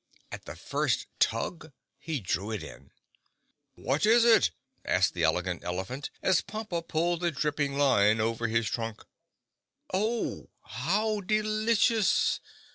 [0.31, 2.89] At the first tug he drew it in.
[3.75, 4.49] "What is it?"
[4.83, 9.05] asked the Elegant Elephant, as Pompa pulled the dripping line over his trunk.
[9.93, 12.39] "Oh, how delicious!